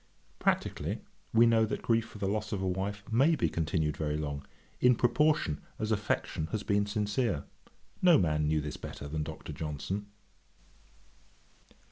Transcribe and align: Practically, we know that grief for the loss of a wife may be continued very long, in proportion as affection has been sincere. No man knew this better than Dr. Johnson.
Practically, 0.39 1.01
we 1.31 1.45
know 1.45 1.63
that 1.63 1.83
grief 1.83 2.05
for 2.07 2.17
the 2.17 2.27
loss 2.27 2.51
of 2.51 2.59
a 2.59 2.67
wife 2.67 3.03
may 3.11 3.35
be 3.35 3.47
continued 3.47 3.95
very 3.95 4.17
long, 4.17 4.43
in 4.79 4.95
proportion 4.95 5.61
as 5.77 5.91
affection 5.91 6.47
has 6.47 6.63
been 6.63 6.87
sincere. 6.87 7.43
No 8.01 8.17
man 8.17 8.47
knew 8.47 8.61
this 8.61 8.77
better 8.77 9.07
than 9.07 9.21
Dr. 9.21 9.53
Johnson. 9.53 10.07